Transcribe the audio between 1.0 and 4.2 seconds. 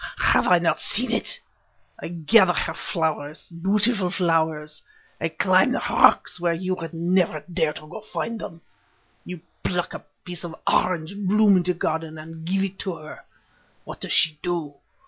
it? I gather her flowers—beautiful